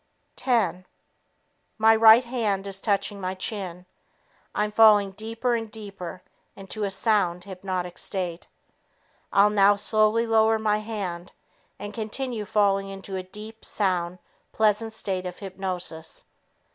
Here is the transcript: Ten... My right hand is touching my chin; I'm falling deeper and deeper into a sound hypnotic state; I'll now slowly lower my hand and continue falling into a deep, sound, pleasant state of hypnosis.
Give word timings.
Ten... 0.35 0.87
My 1.77 1.95
right 1.95 2.23
hand 2.23 2.65
is 2.65 2.81
touching 2.81 3.21
my 3.21 3.35
chin; 3.35 3.85
I'm 4.55 4.71
falling 4.71 5.11
deeper 5.11 5.53
and 5.53 5.69
deeper 5.69 6.23
into 6.55 6.83
a 6.83 6.89
sound 6.89 7.43
hypnotic 7.43 7.99
state; 7.99 8.47
I'll 9.31 9.51
now 9.51 9.75
slowly 9.75 10.25
lower 10.25 10.57
my 10.57 10.79
hand 10.79 11.33
and 11.77 11.93
continue 11.93 12.45
falling 12.45 12.89
into 12.89 13.15
a 13.15 13.21
deep, 13.21 13.63
sound, 13.63 14.17
pleasant 14.53 14.91
state 14.91 15.27
of 15.27 15.37
hypnosis. 15.37 16.25